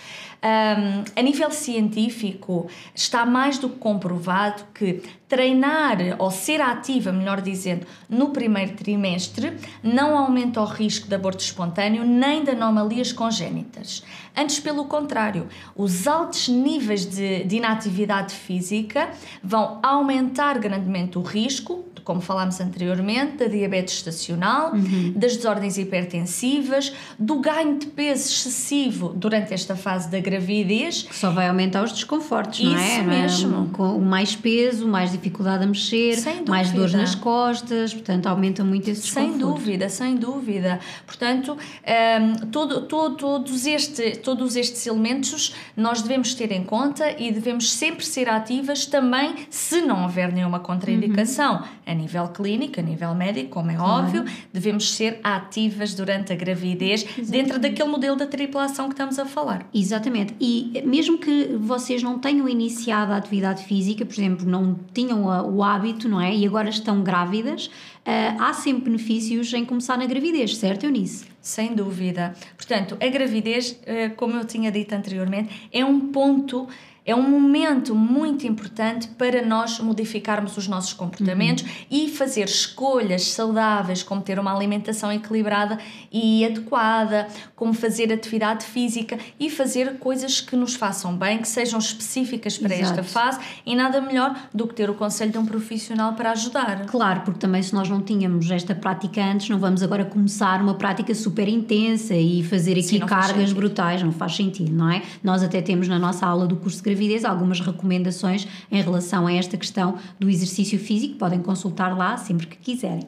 Um, 0.45 1.03
a 1.15 1.23
nível 1.23 1.49
científico, 1.49 2.67
está 2.93 3.25
mais 3.25 3.57
do 3.57 3.67
que 3.67 3.77
comprovado 3.77 4.63
que 4.75 5.01
treinar 5.27 5.97
ou 6.19 6.29
ser 6.29 6.61
ativa, 6.61 7.11
melhor 7.11 7.41
dizendo, 7.41 7.87
no 8.07 8.29
primeiro 8.29 8.73
trimestre 8.73 9.57
não 9.81 10.15
aumenta 10.15 10.61
o 10.61 10.65
risco 10.65 11.07
de 11.07 11.15
aborto 11.15 11.43
espontâneo 11.43 12.05
nem 12.05 12.43
de 12.43 12.51
anomalias 12.51 13.11
congénitas. 13.11 14.03
Antes, 14.37 14.59
pelo 14.59 14.85
contrário, 14.85 15.47
os 15.75 16.05
altos 16.05 16.47
níveis 16.47 17.07
de, 17.07 17.43
de 17.43 17.55
inatividade 17.55 18.35
física 18.35 19.09
vão 19.43 19.79
aumentar 19.81 20.59
grandemente 20.59 21.17
o 21.17 21.23
risco 21.23 21.84
como 22.05 22.21
falámos 22.21 22.61
anteriormente, 22.61 23.37
da 23.37 23.47
diabetes 23.47 23.95
estacional, 23.95 24.73
uhum. 24.73 25.11
das 25.15 25.35
desordens 25.35 25.75
hipertensivas, 25.75 26.93
do 27.17 27.39
ganho 27.39 27.79
de 27.79 27.87
peso 27.87 28.29
excessivo 28.29 29.09
durante 29.09 29.55
esta 29.55 29.75
fase 29.75 30.09
da 30.09 30.19
gravidez. 30.19 31.01
Que 31.01 31.15
só 31.15 31.31
vai 31.31 31.49
aumentar 31.49 31.83
os 31.83 31.91
desconfortos, 31.91 32.59
Isso 32.59 32.69
não 32.69 32.77
é? 32.77 33.25
Isso 33.25 33.47
mesmo. 33.47 33.69
Com 33.73 33.99
mais 33.99 34.35
peso, 34.35 34.87
mais 34.87 35.11
dificuldade 35.11 35.63
a 35.63 35.67
mexer, 35.67 36.17
mais 36.47 36.71
dores 36.71 36.93
nas 36.93 37.15
costas, 37.15 37.91
portanto 37.91 38.27
aumenta 38.27 38.63
muito 38.63 38.87
esse 38.87 39.01
desconforto. 39.01 39.31
Sem 39.31 39.39
dúvida, 39.39 39.89
sem 39.89 40.15
dúvida. 40.15 40.79
Portanto, 41.07 41.53
um, 41.53 41.57
ehm, 41.83 42.33
todo, 42.51 42.81
todo, 42.81 43.15
todos, 43.15 43.65
este, 43.65 44.17
todos 44.17 44.55
estes 44.55 44.85
elementos 44.85 45.55
nós 45.75 46.03
devemos 46.03 46.35
ter 46.35 46.51
em 46.51 46.63
conta 46.63 47.19
e 47.19 47.31
devemos 47.31 47.71
sempre 47.71 48.05
ser 48.05 48.29
ativas 48.29 48.85
também 48.85 49.33
se 49.49 49.81
não 49.81 50.03
houver 50.03 50.31
nenhuma 50.31 50.59
contraindicação. 50.59 51.55
Uhum 51.55 51.94
nível 51.95 52.27
clínico, 52.27 52.79
a 52.79 52.83
nível 52.83 53.15
médico, 53.15 53.49
como 53.49 53.71
é 53.71 53.75
claro. 53.75 54.05
óbvio, 54.05 54.25
devemos 54.53 54.93
ser 54.93 55.19
ativas 55.23 55.93
durante 55.93 56.31
a 56.31 56.35
gravidez, 56.35 57.03
Exatamente. 57.03 57.31
dentro 57.31 57.59
daquele 57.59 57.89
modelo 57.89 58.15
da 58.15 58.27
triplação 58.27 58.87
que 58.87 58.93
estamos 58.93 59.17
a 59.17 59.25
falar. 59.25 59.67
Exatamente. 59.73 60.35
E 60.39 60.83
mesmo 60.85 61.17
que 61.17 61.55
vocês 61.59 62.03
não 62.03 62.19
tenham 62.19 62.47
iniciado 62.47 63.13
a 63.13 63.17
atividade 63.17 63.63
física, 63.63 64.05
por 64.05 64.13
exemplo, 64.13 64.45
não 64.45 64.77
tinham 64.93 65.25
o 65.25 65.63
hábito, 65.63 66.07
não 66.07 66.21
é? 66.21 66.35
E 66.35 66.45
agora 66.45 66.69
estão 66.69 67.01
grávidas, 67.01 67.69
Uh, 68.05 68.37
há 68.39 68.53
sempre 68.53 68.83
benefícios 68.83 69.51
em 69.51 69.65
começar 69.65 69.97
na 69.97 70.05
gravidez, 70.05 70.57
certo, 70.57 70.83
Eunice? 70.83 71.25
Sem 71.41 71.73
dúvida. 71.73 72.35
Portanto, 72.55 72.95
a 73.01 73.07
gravidez, 73.07 73.71
uh, 73.71 74.15
como 74.15 74.35
eu 74.35 74.45
tinha 74.45 74.71
dito 74.71 74.93
anteriormente, 74.93 75.67
é 75.73 75.83
um 75.83 76.11
ponto 76.11 76.67
é 77.05 77.15
um 77.15 77.29
momento 77.29 77.93
muito 77.93 78.47
importante 78.47 79.07
para 79.09 79.45
nós 79.45 79.79
modificarmos 79.79 80.57
os 80.57 80.67
nossos 80.67 80.91
comportamentos 80.91 81.63
uhum. 81.63 81.69
e 81.91 82.09
fazer 82.09 82.45
escolhas 82.45 83.27
saudáveis, 83.27 84.01
como 84.01 84.21
ter 84.21 84.39
uma 84.39 84.53
alimentação 84.53 85.11
equilibrada 85.11 85.77
e 86.11 86.43
adequada, 86.43 87.27
como 87.55 87.73
fazer 87.73 88.11
atividade 88.11 88.65
física 88.65 89.19
e 89.39 89.51
fazer 89.51 89.99
coisas 89.99 90.41
que 90.41 90.55
nos 90.55 90.73
façam 90.73 91.15
bem, 91.15 91.37
que 91.37 91.47
sejam 91.47 91.77
específicas 91.77 92.57
para 92.57 92.75
Exato. 92.75 92.99
esta 92.99 93.03
fase 93.03 93.39
e 93.65 93.75
nada 93.75 94.01
melhor 94.01 94.35
do 94.51 94.67
que 94.67 94.73
ter 94.73 94.89
o 94.89 94.95
conselho 94.95 95.31
de 95.31 95.37
um 95.37 95.45
profissional 95.45 96.13
para 96.13 96.31
ajudar. 96.31 96.87
Claro, 96.87 97.21
porque 97.21 97.39
também 97.39 97.61
se 97.61 97.73
nós 97.75 97.87
não 97.87 98.01
tínhamos 98.01 98.49
esta 98.49 98.73
prática 98.73 99.23
antes, 99.23 99.47
não 99.49 99.59
vamos 99.59 99.83
agora 99.83 100.05
começar 100.05 100.59
uma 100.59 100.73
prática 100.73 101.13
super 101.13 101.47
intensa 101.47 102.15
e 102.15 102.41
fazer 102.43 102.71
aqui 102.71 102.83
Sim, 102.83 102.99
cargas 102.99 103.53
brutais, 103.53 104.01
não 104.01 104.11
faz 104.11 104.35
sentido, 104.35 104.73
não 104.73 104.89
é? 104.89 105.03
Nós 105.23 105.43
até 105.43 105.61
temos 105.61 105.87
na 105.87 105.99
nossa 105.99 106.25
aula 106.25 106.47
do 106.47 106.55
curso 106.55 106.77
de 106.77 106.94
gravidez 106.95 107.25
algumas 107.25 107.59
recomendações 107.59 108.47
em 108.71 108.81
relação 108.81 109.27
a 109.27 109.33
esta 109.33 109.57
questão 109.57 109.97
do 110.17 110.29
exercício 110.29 110.79
físico, 110.79 111.15
podem 111.15 111.41
consultar 111.41 111.95
lá 111.95 112.15
sempre 112.15 112.47
que 112.47 112.57
quiserem. 112.57 113.05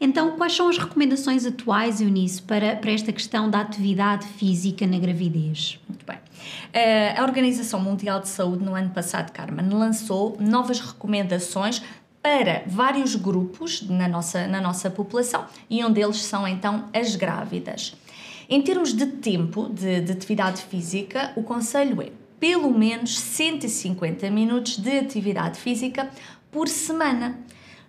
Então, 0.00 0.36
quais 0.36 0.54
são 0.54 0.68
as 0.68 0.78
recomendações 0.78 1.44
atuais, 1.44 2.00
Eunice, 2.00 2.40
para, 2.42 2.76
para 2.76 2.90
esta 2.90 3.12
questão 3.12 3.50
da 3.50 3.60
atividade 3.60 4.26
física 4.26 4.86
na 4.86 4.98
gravidez? 4.98 5.78
Muito 5.88 6.04
bem. 6.06 6.16
Uh, 6.16 7.20
a 7.20 7.22
Organização 7.22 7.80
Mundial 7.80 8.20
de 8.20 8.28
Saúde, 8.28 8.64
no 8.64 8.74
ano 8.74 8.90
passado, 8.90 9.32
Carmen, 9.32 9.68
lançou 9.68 10.36
novas 10.40 10.80
recomendações 10.80 11.82
para 12.22 12.62
vários 12.66 13.14
grupos 13.14 13.82
na 13.88 14.08
nossa, 14.08 14.46
na 14.46 14.60
nossa 14.60 14.90
população 14.90 15.44
e 15.68 15.84
um 15.84 15.92
deles 15.92 16.22
são 16.22 16.48
então 16.48 16.86
as 16.92 17.16
grávidas. 17.16 17.94
Em 18.48 18.62
termos 18.62 18.92
de 18.92 19.06
tempo 19.06 19.68
de, 19.68 20.00
de 20.00 20.12
atividade 20.12 20.62
física, 20.62 21.32
o 21.36 21.42
conselho 21.42 22.02
é 22.02 22.10
pelo 22.44 22.70
menos 22.70 23.18
150 23.18 24.28
minutos 24.28 24.76
de 24.76 24.98
atividade 24.98 25.58
física 25.58 26.10
por 26.52 26.68
semana. 26.68 27.38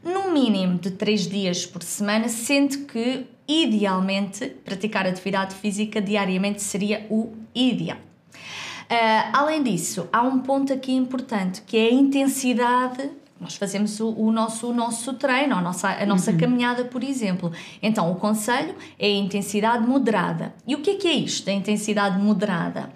No 0.02 0.32
mínimo 0.32 0.80
de 0.80 0.92
3 0.92 1.28
dias 1.28 1.66
por 1.66 1.84
semana, 1.84 2.30
sendo 2.30 2.86
que, 2.86 3.28
idealmente, 3.46 4.48
praticar 4.64 5.06
atividade 5.06 5.54
física 5.56 6.02
diariamente 6.02 6.62
seria 6.62 7.06
o 7.10 7.34
ideal. 7.54 7.98
Uh, 7.98 9.30
além 9.34 9.62
disso, 9.62 10.08
há 10.14 10.22
um 10.22 10.40
ponto 10.40 10.72
aqui 10.72 10.94
importante 10.94 11.62
que 11.64 11.76
é 11.76 11.88
a 11.88 11.94
intensidade 11.94 13.10
nós 13.38 13.58
fazemos 13.58 14.00
o, 14.00 14.08
o, 14.12 14.32
nosso, 14.32 14.70
o 14.70 14.74
nosso 14.74 15.16
treino, 15.16 15.54
a 15.54 15.62
nossa, 15.62 15.90
a 15.90 16.06
nossa 16.06 16.32
uhum. 16.32 16.38
caminhada, 16.38 16.86
por 16.86 17.04
exemplo. 17.04 17.52
Então, 17.84 18.10
o 18.10 18.16
conselho 18.16 18.74
é 18.98 19.08
a 19.08 19.18
intensidade 19.18 19.86
moderada. 19.86 20.56
E 20.66 20.74
o 20.74 20.82
que 20.82 20.92
é 20.92 20.96
que 20.96 21.08
é 21.10 21.14
isto, 21.14 21.50
a 21.50 21.54
intensidade 21.54 22.18
moderada? 22.18 22.90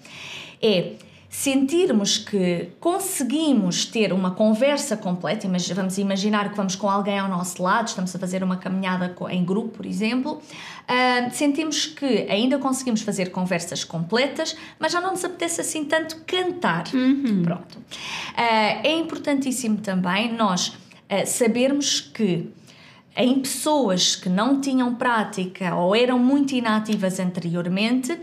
É 0.62 0.94
sentirmos 1.30 2.18
que 2.18 2.70
conseguimos 2.80 3.86
ter 3.86 4.12
uma 4.12 4.32
conversa 4.32 4.98
completa, 4.98 5.48
vamos 5.76 5.98
imaginar 6.00 6.50
que 6.50 6.58
vamos 6.58 6.76
com 6.76 6.90
alguém 6.90 7.20
ao 7.20 7.30
nosso 7.30 7.62
lado, 7.62 7.88
estamos 7.88 8.16
a 8.16 8.20
fazer 8.20 8.44
uma 8.44 8.58
caminhada 8.58 9.16
em 9.30 9.46
grupo, 9.46 9.70
por 9.78 9.86
exemplo, 9.86 10.34
uh, 10.42 11.32
sentimos 11.32 11.86
que 11.86 12.26
ainda 12.28 12.58
conseguimos 12.58 13.04
fazer 13.04 13.30
conversas 13.30 13.84
completas, 13.84 14.58
mas 14.80 14.92
já 14.92 15.00
não 15.00 15.12
nos 15.12 15.24
apetece 15.24 15.62
assim 15.62 15.86
tanto 15.86 16.18
cantar. 16.26 16.86
Uhum. 16.94 17.44
Pronto. 17.44 17.78
Uh, 17.78 18.82
é 18.84 18.98
importantíssimo 18.98 19.78
também 19.78 20.34
nós 20.34 20.70
uh, 20.70 21.28
sabermos 21.28 22.02
que 22.02 22.50
em 23.16 23.40
pessoas 23.40 24.16
que 24.16 24.30
não 24.30 24.60
tinham 24.62 24.96
prática 24.96 25.76
ou 25.76 25.96
eram 25.96 26.18
muito 26.18 26.54
inativas 26.56 27.20
anteriormente, 27.20 28.18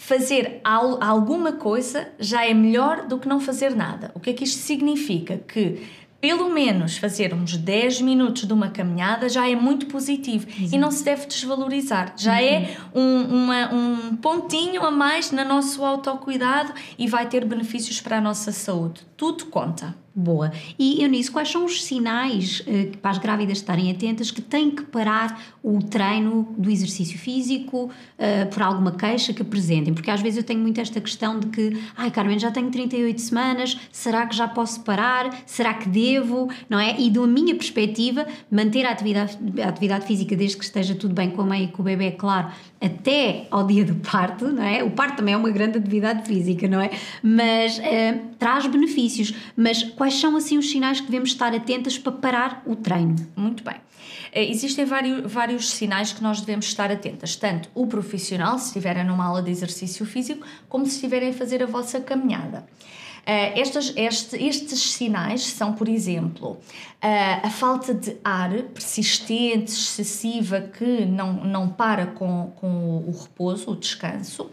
fazer 0.00 0.62
alguma 0.64 1.52
coisa 1.52 2.08
já 2.18 2.46
é 2.46 2.54
melhor 2.54 3.06
do 3.06 3.18
que 3.18 3.28
não 3.28 3.38
fazer 3.38 3.76
nada. 3.76 4.10
O 4.14 4.18
que 4.18 4.30
é 4.30 4.32
que 4.32 4.44
isto 4.44 4.58
significa? 4.58 5.36
Que 5.36 5.86
pelo 6.18 6.48
menos 6.48 6.96
fazer 6.96 7.34
uns 7.34 7.54
10 7.54 8.00
minutos 8.00 8.46
de 8.46 8.52
uma 8.52 8.70
caminhada 8.70 9.28
já 9.28 9.46
é 9.46 9.54
muito 9.54 9.86
positivo 9.86 10.46
Exato. 10.48 10.74
e 10.74 10.78
não 10.78 10.90
se 10.90 11.04
deve 11.04 11.26
desvalorizar. 11.26 12.14
Já 12.16 12.32
uhum. 12.32 12.38
é 12.38 12.76
um, 12.94 13.22
uma, 13.24 13.74
um 13.74 14.16
pontinho 14.16 14.82
a 14.82 14.90
mais 14.90 15.30
no 15.32 15.44
nosso 15.44 15.84
autocuidado 15.84 16.72
e 16.98 17.06
vai 17.06 17.28
ter 17.28 17.44
benefícios 17.44 18.00
para 18.00 18.16
a 18.16 18.20
nossa 18.22 18.52
saúde. 18.52 19.02
Tudo 19.18 19.46
conta. 19.46 19.94
Boa. 20.12 20.52
E 20.76 21.02
Eunice, 21.04 21.30
quais 21.30 21.48
são 21.48 21.64
os 21.64 21.84
sinais 21.84 22.60
uh, 22.60 22.96
para 22.98 23.12
as 23.12 23.18
grávidas 23.18 23.58
estarem 23.58 23.92
atentas 23.92 24.32
que 24.32 24.42
têm 24.42 24.68
que 24.70 24.82
parar 24.82 25.40
o 25.62 25.78
treino 25.78 26.52
do 26.58 26.68
exercício 26.68 27.16
físico 27.16 27.84
uh, 27.84 28.50
por 28.50 28.60
alguma 28.60 28.90
queixa 28.90 29.32
que 29.32 29.40
apresentem? 29.40 29.94
Porque 29.94 30.10
às 30.10 30.20
vezes 30.20 30.38
eu 30.38 30.42
tenho 30.42 30.58
muito 30.58 30.80
esta 30.80 31.00
questão 31.00 31.38
de 31.38 31.46
que, 31.46 31.80
ai 31.96 32.10
Carmen, 32.10 32.40
já 32.40 32.50
tenho 32.50 32.68
38 32.70 33.20
semanas, 33.20 33.78
será 33.92 34.26
que 34.26 34.34
já 34.34 34.48
posso 34.48 34.80
parar? 34.80 35.44
Será 35.46 35.74
que 35.74 35.88
devo? 35.88 36.50
Não 36.68 36.80
é? 36.80 36.98
E 36.98 37.08
da 37.08 37.24
minha 37.24 37.54
perspectiva, 37.54 38.26
manter 38.50 38.84
a 38.86 38.90
atividade, 38.90 39.38
a 39.62 39.68
atividade 39.68 40.06
física 40.06 40.34
desde 40.34 40.56
que 40.56 40.64
esteja 40.64 40.96
tudo 40.96 41.14
bem 41.14 41.30
com 41.30 41.42
a 41.42 41.46
mãe 41.46 41.64
e 41.64 41.68
com 41.68 41.82
o 41.82 41.84
bebê, 41.84 42.10
claro, 42.10 42.50
até 42.80 43.46
ao 43.48 43.64
dia 43.64 43.84
do 43.84 43.94
parto, 43.94 44.48
não 44.48 44.64
é? 44.64 44.82
O 44.82 44.90
parto 44.90 45.18
também 45.18 45.34
é 45.34 45.36
uma 45.36 45.50
grande 45.50 45.78
atividade 45.78 46.26
física, 46.26 46.66
não 46.66 46.80
é? 46.80 46.90
Mas 47.22 47.78
uh, 47.78 48.20
traz 48.38 48.66
benefícios. 48.66 49.34
Mas 49.56 49.84
quais 50.00 50.14
são 50.14 50.34
assim 50.34 50.56
os 50.56 50.70
sinais 50.70 50.98
que 50.98 51.08
devemos 51.08 51.28
estar 51.28 51.54
atentas 51.54 51.98
para 51.98 52.10
parar 52.10 52.62
o 52.64 52.74
treino? 52.74 53.16
Muito 53.36 53.62
bem. 53.62 53.76
Eh, 54.32 54.50
existem 54.50 54.86
vários, 54.86 55.30
vários 55.30 55.68
sinais 55.72 56.10
que 56.10 56.22
nós 56.22 56.40
devemos 56.40 56.64
estar 56.64 56.90
atentas, 56.90 57.36
tanto 57.36 57.68
o 57.74 57.86
profissional, 57.86 58.58
se 58.58 58.68
estiverem 58.68 59.04
numa 59.04 59.26
aula 59.26 59.42
de 59.42 59.50
exercício 59.50 60.06
físico, 60.06 60.46
como 60.70 60.86
se 60.86 60.94
estiverem 60.94 61.28
a 61.28 61.32
fazer 61.34 61.62
a 61.62 61.66
vossa 61.66 62.00
caminhada. 62.00 62.64
Estas, 63.26 63.92
este, 63.96 64.36
estes 64.36 64.92
sinais 64.92 65.46
são, 65.46 65.72
por 65.74 65.88
exemplo, 65.88 66.52
uh, 66.52 67.46
a 67.46 67.50
falta 67.50 67.94
de 67.94 68.16
ar 68.24 68.50
persistente, 68.74 69.70
excessiva, 69.70 70.60
que 70.60 71.04
não, 71.04 71.32
não 71.44 71.68
para 71.68 72.06
com, 72.06 72.52
com 72.56 73.04
o 73.06 73.14
repouso, 73.22 73.70
o 73.70 73.76
descanso 73.76 74.50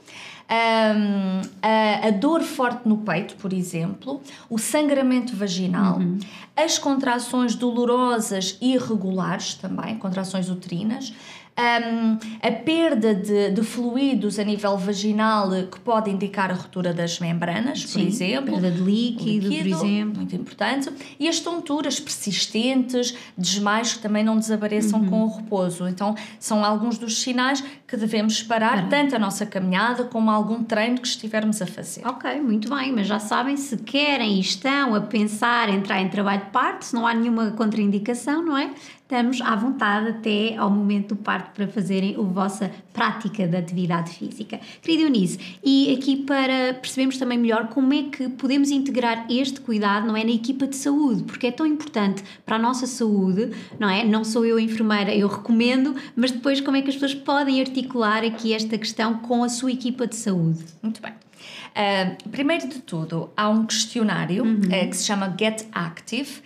um, 0.50 1.41
a, 1.62 2.07
a, 2.07 2.12
dor 2.12 2.41
forte 2.41 2.88
no 2.88 2.97
peito, 3.00 3.36
por 3.36 3.51
exemplo, 3.51 4.21
o 4.50 4.57
sangramento 4.57 5.36
vaginal, 5.36 6.00
uhum. 6.00 6.19
as 6.55 6.79
contrações 6.79 7.53
dolorosas 7.53 8.57
e 8.62 8.74
irregulares 8.74 9.55
também, 9.55 9.97
contrações 9.97 10.50
uterinas, 10.50 11.13
um, 11.58 12.18
a 12.42 12.52
perda 12.52 13.16
de, 13.16 13.52
de, 13.52 13.64
fluidos 13.64 14.38
a 14.38 14.44
nível 14.44 14.78
vaginal 14.78 15.50
que 15.72 15.80
pode 15.80 16.12
indicar 16.12 16.52
a 16.52 16.54
ruptura 16.54 16.94
das 16.94 17.20
membranas, 17.20 17.82
Sim, 17.82 18.00
por 18.00 18.08
exemplo. 18.08 18.54
Perda 18.54 18.72
de 18.72 18.82
líquido, 18.82 19.48
líquido, 19.48 19.78
por 19.78 19.86
exemplo. 19.86 20.16
Muito 20.18 20.36
importante. 20.36 20.90
E 21.20 21.28
as 21.28 21.40
tonturas 21.40 22.00
persistentes, 22.00 23.16
desmaios 23.36 23.94
que 23.94 24.00
também 24.00 24.24
não 24.24 24.38
desapareçam 24.38 25.02
uhum. 25.02 25.10
com 25.10 25.24
o 25.24 25.36
repouso. 25.36 25.88
Então, 25.88 26.16
são 26.40 26.64
alguns 26.64 27.00
dos 27.00 27.22
sinais 27.22 27.64
que 27.88 27.98
devemos 27.98 28.44
parar, 28.44 28.88
tanto 28.90 29.16
a 29.16 29.20
nossa 29.20 29.46
caminhada 29.46 30.04
como 30.04 30.30
algum 30.30 30.64
treino 30.64 31.00
que 31.00 31.08
estivermos 31.08 31.62
a 31.62 31.66
fazer. 31.66 32.06
Ok, 32.06 32.40
muito 32.42 32.70
bem, 32.70 32.92
mas 32.92 33.08
já 33.08 33.18
sabem, 33.18 33.58
se 33.58 33.78
querem 33.78 34.36
e 34.36 34.40
estão 34.42 34.94
a 34.94 35.02
pensar 35.02 35.70
em 35.70 35.78
entrar 35.78 36.02
em 36.02 36.10
trabalho 36.10 36.42
de 36.42 36.52
parto, 36.52 36.86
se 36.86 36.94
não 36.94 37.08
há 37.08 37.14
nenhuma 37.14 37.52
contraindicação, 37.52 38.44
não 38.44 38.58
é? 38.58 38.72
estamos 39.08 39.40
à 39.40 39.56
vontade 39.56 40.10
até 40.10 40.58
ao 40.58 40.70
momento 40.70 41.16
do 41.16 41.16
parto 41.16 41.47
para 41.54 41.68
fazerem 41.68 42.16
a 42.16 42.22
vossa 42.22 42.72
prática 42.94 43.48
da 43.48 43.60
atividade 43.60 44.12
física. 44.12 44.60
Querida 44.82 45.04
Eunice, 45.04 45.39
e 45.63 45.94
aqui 45.94 46.18
para 46.18 46.74
percebermos 46.75 47.18
também 47.18 47.38
melhor 47.38 47.68
como 47.68 47.94
é 47.94 48.04
que 48.04 48.30
podemos 48.30 48.72
integrar 48.72 49.25
este 49.30 49.62
cuidado, 49.62 50.08
não 50.08 50.16
é, 50.16 50.24
na 50.24 50.32
equipa 50.32 50.68
de 50.68 50.75
saúde, 50.75 51.24
porque 51.24 51.48
é 51.48 51.51
tão 51.51 51.66
importante 51.66 52.24
para 52.46 52.56
a 52.56 52.60
nossa 52.60 52.88
saúde, 52.88 53.51
não 53.80 53.89
é? 53.89 54.04
Não 54.04 54.24
sou 54.24 54.46
eu 54.46 54.58
a 54.58 54.62
enfermeira, 54.62 55.13
eu 55.16 55.27
recomendo, 55.27 55.96
mas 56.16 56.32
depois 56.32 56.62
como 56.62 56.77
é 56.77 56.82
que 56.82 56.89
as 56.89 56.96
pessoas 56.96 57.16
podem 57.16 57.60
articular 57.60 58.24
aqui 58.24 58.54
esta 58.54 58.77
questão 58.77 59.16
com 59.20 59.44
a 59.44 59.50
sua 59.50 59.72
equipa 59.72 60.08
de 60.08 60.16
saúde? 60.16 60.63
Muito 60.82 61.01
bem. 61.01 61.12
Uh, 61.12 62.30
primeiro 62.30 62.68
de 62.68 62.80
tudo, 62.80 63.30
há 63.38 63.48
um 63.50 63.66
questionário 63.66 64.44
uhum. 64.44 64.62
uh, 64.62 64.89
que 64.89 64.98
se 64.98 65.06
chama 65.06 65.36
Get 65.39 65.66
Active 65.72 66.42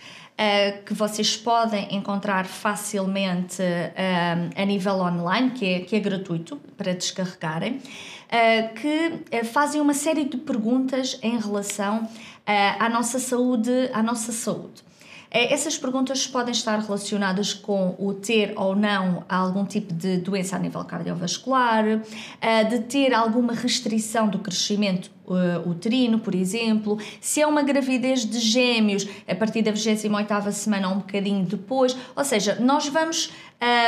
que 0.84 0.94
vocês 0.94 1.36
podem 1.36 1.94
encontrar 1.94 2.46
facilmente 2.46 3.62
a 4.56 4.64
nível 4.64 4.94
online, 4.94 5.50
que 5.50 5.64
é, 5.64 5.80
que 5.80 5.94
é 5.94 6.00
gratuito 6.00 6.56
para 6.76 6.92
descarregarem, 6.94 7.74
uh, 7.76 8.74
que 8.74 9.44
fazem 9.44 9.80
uma 9.80 9.94
série 9.94 10.24
de 10.24 10.36
perguntas 10.38 11.18
em 11.22 11.38
relação 11.38 12.08
à 12.46 12.88
nossa 12.88 13.18
saúde, 13.18 13.70
à 13.92 14.02
nossa 14.02 14.32
saúde. 14.32 14.82
Essas 15.34 15.78
perguntas 15.78 16.26
podem 16.26 16.52
estar 16.52 16.78
relacionadas 16.78 17.54
com 17.54 17.94
o 17.98 18.12
ter 18.12 18.52
ou 18.54 18.76
não 18.76 19.24
algum 19.26 19.64
tipo 19.64 19.94
de 19.94 20.18
doença 20.18 20.56
a 20.56 20.58
nível 20.58 20.84
cardiovascular, 20.84 21.84
de 22.68 22.80
ter 22.80 23.14
alguma 23.14 23.54
restrição 23.54 24.28
do 24.28 24.38
crescimento 24.38 25.10
uh, 25.26 25.68
uterino, 25.68 26.18
por 26.18 26.34
exemplo, 26.34 26.98
se 27.20 27.40
é 27.40 27.46
uma 27.46 27.62
gravidez 27.62 28.24
de 28.24 28.38
gêmeos 28.38 29.06
a 29.26 29.34
partir 29.34 29.62
da 29.62 29.70
28 29.70 30.52
semana 30.52 30.88
ou 30.88 30.94
um 30.96 30.98
bocadinho 30.98 31.44
depois, 31.44 31.96
ou 32.14 32.24
seja, 32.24 32.56
nós 32.60 32.86
vamos 32.88 33.32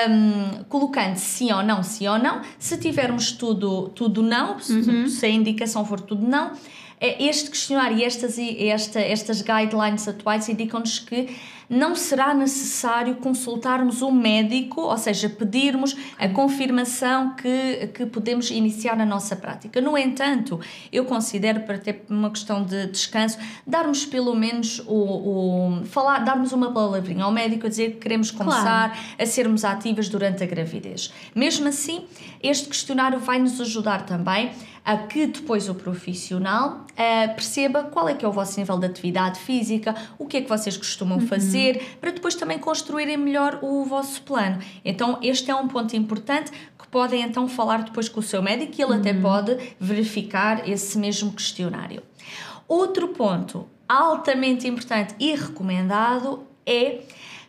um, 0.09 0.65
colocando 0.65 1.17
sim 1.17 1.53
ou 1.53 1.63
não, 1.63 1.83
sim 1.83 2.07
ou 2.07 2.19
não, 2.19 2.43
se 2.59 2.77
tivermos 2.79 3.33
tudo, 3.33 3.89
tudo 3.91 4.23
não, 4.23 4.57
uhum. 4.69 5.09
se 5.09 5.27
a 5.27 5.29
indicação 5.29 5.85
for 5.85 6.01
tudo 6.01 6.27
não, 6.27 6.53
é 6.53 6.84
este 7.19 7.51
questionário 7.51 7.99
e 7.99 8.05
estas, 8.05 8.39
esta, 8.39 9.01
estas 9.01 9.43
guidelines 9.43 10.07
atuais 10.09 10.49
indicam-nos 10.49 10.99
que 10.99 11.29
não 11.69 11.95
será 11.95 12.35
necessário 12.35 13.17
consultarmos 13.17 14.03
um 14.03 14.11
médico, 14.11 14.83
ou 14.83 14.99
seja, 14.99 15.29
pedirmos 15.29 15.97
a 16.19 16.29
confirmação 16.29 17.35
que, 17.35 17.89
que 17.95 18.07
podemos 18.07 18.51
iniciar 18.51 19.01
a 19.01 19.07
nossa 19.07 19.35
prática. 19.35 19.81
No 19.81 19.97
entanto, 19.97 20.61
eu 20.93 21.05
considero, 21.05 21.61
para 21.61 21.79
ter 21.79 22.05
uma 22.09 22.31
questão 22.31 22.63
de 22.63 22.87
descanso, 22.87 23.39
darmos 23.67 24.05
pelo 24.05 24.35
menos 24.35 24.81
o, 24.87 25.81
o 25.81 25.85
falar, 25.87 26.19
darmos 26.19 26.53
uma 26.53 26.71
palavrinha 26.73 27.25
ao 27.25 27.33
médico 27.33 27.67
a 27.67 27.69
dizer 27.69 27.93
que 27.93 27.99
queremos 27.99 28.31
começar 28.31 28.91
claro. 28.91 29.15
a 29.19 29.27
sermos 29.27 29.65
ativas 29.65 30.09
durante 30.09 30.43
a 30.43 30.47
gravidez. 30.47 31.13
Mesmo 31.35 31.69
assim, 31.69 32.05
este 32.43 32.69
questionário 32.69 33.19
vai 33.19 33.39
nos 33.39 33.61
ajudar 33.61 34.05
também 34.05 34.51
a 34.85 34.99
que 34.99 35.27
depois 35.27 35.69
o 35.69 35.75
profissional 35.75 36.85
uh, 36.91 37.35
perceba 37.35 37.85
qual 37.85 38.09
é 38.09 38.15
que 38.15 38.25
é 38.25 38.29
o 38.29 38.33
vosso 38.33 38.61
nível 38.61 38.79
de 38.79 38.87
atividade 38.87 39.41
física, 39.41 39.95
o 40.19 40.27
que 40.27 40.37
é 40.37 40.41
que 40.43 40.49
vocês 40.49 40.77
costumam 40.77 41.19
uhum. 41.19 41.27
fazer, 41.27 41.97
para 42.01 42.11
depois 42.11 42.35
também 42.35 42.59
construírem 42.59 43.17
melhor 43.17 43.59
o 43.63 43.85
vosso 43.85 44.21
plano. 44.23 44.59
Então, 44.85 45.19
este 45.23 45.51
é 45.51 45.55
um 45.55 45.69
ponto 45.69 45.97
importante 45.97 46.53
que 46.79 46.87
podem 46.89 47.23
então 47.23 47.49
falar 47.49 47.83
depois 47.85 48.09
com 48.09 48.21
o 48.21 48.23
seu 48.23 48.43
médico 48.43 48.75
e 48.77 48.83
ele 48.83 48.93
uhum. 48.93 48.99
até 48.99 49.15
pode 49.15 49.57
verificar 49.81 50.69
esse 50.69 50.99
mesmo 50.99 51.33
questionário. 51.33 52.03
Outro 52.69 53.09
ponto 53.09 53.67
altamente 53.89 54.67
importante 54.69 55.15
e 55.19 55.35
recomendado 55.35 56.45
é 56.67 57.01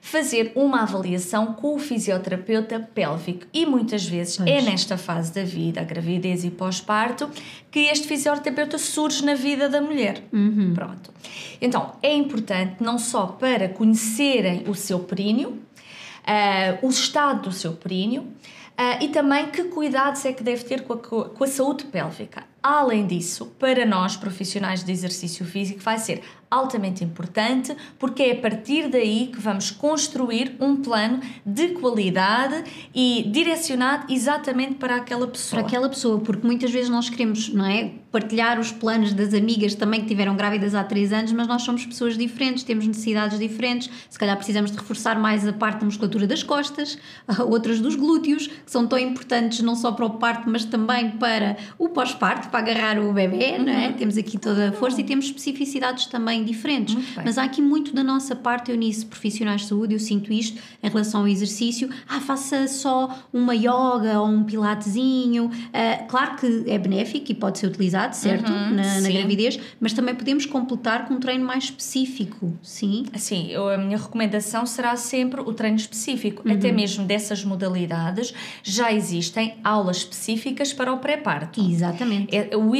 fazer 0.06 0.52
uma 0.54 0.84
avaliação 0.84 1.54
com 1.54 1.76
o 1.76 1.80
fisioterapeuta 1.80 2.80
pélvico. 2.80 3.48
E 3.52 3.66
muitas 3.66 4.06
vezes 4.06 4.38
pois. 4.38 4.48
é 4.48 4.62
nesta 4.62 5.00
fase 5.00 5.34
da 5.34 5.44
vida, 5.44 5.82
a 5.82 5.84
gravidez 5.84 6.46
e 6.46 6.52
pós-parto, 6.52 7.28
que 7.72 7.80
este 7.80 8.08
fisioterapeuta 8.08 8.78
surge 8.78 9.26
na 9.26 9.34
vida 9.34 9.68
da 9.68 9.82
mulher. 9.82 10.22
Uhum. 10.32 10.76
Pronto. 10.76 11.12
Então, 11.60 11.94
é 12.04 12.14
importante 12.14 12.84
não 12.84 13.00
só 13.00 13.26
para 13.26 13.68
conhecerem 13.68 14.66
o 14.68 14.76
seu 14.76 15.00
períneo, 15.00 15.50
uh, 15.50 16.86
o 16.86 16.90
estado 16.92 17.50
do 17.50 17.52
seu 17.52 17.74
períneo, 17.74 18.22
uh, 18.22 19.04
e 19.04 19.08
também 19.08 19.48
que 19.48 19.64
cuidados 19.64 20.24
é 20.24 20.32
que 20.32 20.44
deve 20.44 20.66
ter 20.66 20.84
com 20.84 20.94
a, 20.94 20.98
com 21.30 21.44
a 21.44 21.48
saúde 21.48 21.86
pélvica. 21.86 22.44
Além 22.62 23.08
disso, 23.08 23.48
para 23.58 23.84
nós 23.88 24.16
profissionais 24.16 24.84
de 24.84 24.92
exercício 24.92 25.44
físico, 25.48 25.80
vai 25.80 25.98
ser 25.98 26.22
altamente 26.56 27.04
importante, 27.04 27.76
porque 28.00 28.24
é 28.24 28.32
a 28.32 28.36
partir 28.42 28.88
daí 28.90 29.28
que 29.28 29.40
vamos 29.40 29.72
construir 29.72 30.56
um 30.60 30.78
plano 30.78 31.20
de 31.46 31.70
qualidade 31.70 32.64
e 32.94 33.30
direcionado 33.32 34.12
exatamente 34.12 34.76
para 34.76 34.96
aquela 34.96 35.28
pessoa. 35.28 35.62
Para 35.62 35.68
aquela 35.68 35.90
pessoa, 35.90 36.20
porque 36.20 36.46
muitas 36.46 36.72
vezes 36.72 36.90
nós 36.90 37.10
queremos, 37.10 37.50
não 37.50 37.66
é, 37.66 37.92
partilhar 38.16 38.58
os 38.62 38.72
planos 38.72 39.12
das 39.12 39.34
amigas 39.34 39.76
também 39.76 40.00
que 40.00 40.08
tiveram 40.08 40.38
grávidas 40.38 40.74
há 40.74 40.82
3 40.86 41.12
anos, 41.12 41.34
mas 41.34 41.48
nós 41.48 41.64
somos 41.64 41.86
pessoas 41.86 42.18
diferentes, 42.18 42.64
temos 42.64 42.88
necessidades 42.88 43.38
diferentes, 43.38 43.90
se 44.10 44.18
calhar 44.18 44.38
precisamos 44.38 44.72
de 44.72 44.78
reforçar 44.78 45.20
mais 45.20 45.46
a 45.46 45.52
parte 45.52 45.80
da 45.80 45.86
musculatura 45.86 46.26
das 46.26 46.42
costas, 46.42 46.98
outras 47.46 47.82
dos 47.82 47.96
glúteos, 47.96 48.48
que 48.48 48.72
são 48.72 48.88
tão 48.88 48.98
importantes 48.98 49.60
não 49.60 49.76
só 49.76 49.92
para 49.92 50.06
o 50.06 50.12
parto, 50.12 50.50
mas 50.50 50.64
também 50.64 51.12
para 51.12 51.58
o 51.78 51.90
pós-parto, 51.90 52.48
para 52.48 52.60
agarrar 52.60 53.00
o 53.00 53.12
bebê, 53.12 53.58
uhum. 53.58 53.66
não 53.66 53.74
é? 53.74 53.92
Temos 53.92 54.18
aqui 54.18 54.38
toda 54.38 54.70
a 54.70 54.72
força 54.72 54.96
uhum. 54.96 55.04
e 55.04 55.08
temos 55.08 55.26
especificidades 55.26 56.06
também 56.06 56.45
diferentes. 56.46 56.96
Mas 57.18 57.38
há 57.38 57.44
aqui 57.44 57.62
muito 57.62 57.94
da 57.94 58.04
nossa 58.04 58.36
parte, 58.36 58.72
eu 58.72 58.78
nisso, 58.78 59.08
profissionais 59.08 59.62
de 59.62 59.68
saúde, 59.68 59.94
eu 59.94 60.00
sinto 60.00 60.32
isto 60.32 60.62
em 60.82 60.90
relação 60.90 61.22
ao 61.22 61.28
exercício. 61.28 61.90
Ah, 62.08 62.20
faça 62.20 62.68
só 62.68 63.26
uma 63.34 63.56
yoga 63.56 64.20
ou 64.20 64.28
um 64.28 64.44
pilatezinho. 64.44 65.46
Uh, 65.46 66.08
claro 66.08 66.36
que 66.38 66.64
é 66.68 66.78
benéfico 66.78 67.32
e 67.32 67.36
pode 67.36 67.60
ser 67.60 67.68
utilizado, 67.68 68.16
certo? 68.16 68.52
Uhum, 68.52 68.76
na, 68.76 69.02
na, 69.02 69.10
gravidez, 69.10 69.60
mas 69.80 69.94
também 69.94 70.14
podemos 70.16 70.46
completar 70.46 71.08
com 71.08 71.16
um 71.16 71.20
treino 71.20 71.46
mais 71.46 71.66
específico, 71.66 72.54
sim? 72.62 73.06
Sim, 73.16 73.48
eu, 73.50 73.68
a 73.70 73.78
minha 73.78 73.98
recomendação 73.98 74.66
será 74.66 74.96
sempre 74.96 75.42
o 75.42 75.54
treino 75.54 75.78
específico. 75.78 76.48
Uhum. 76.48 76.56
Até 76.56 76.72
mesmo 76.72 77.06
dessas 77.06 77.44
modalidades 77.44 78.34
já 78.64 78.92
existem 78.92 79.56
aulas 79.64 79.98
específicas 79.98 80.74
para 80.74 80.94
o 80.94 80.98
pré-parto. 80.98 81.62
Exatamente. 81.62 82.36
É, 82.36 82.56
o, 82.56 82.72